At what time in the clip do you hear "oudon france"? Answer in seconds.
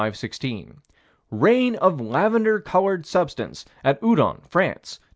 4.01-4.99